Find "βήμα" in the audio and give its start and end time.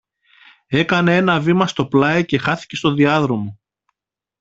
1.39-1.67